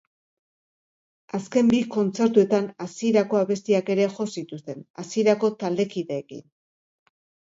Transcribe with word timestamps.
Azken 1.39 1.67
bi 1.73 1.81
kontzertuetan 1.95 2.69
hasierako 2.85 3.39
abestiak 3.41 3.91
ere 3.95 4.07
jo 4.15 4.27
zituzten, 4.37 4.81
hasierako 5.03 5.51
taldekideekin. 5.65 6.43